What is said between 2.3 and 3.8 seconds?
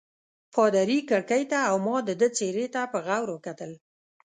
څېرې ته په غور وکتل.